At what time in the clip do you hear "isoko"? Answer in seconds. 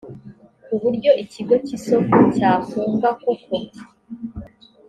1.77-2.17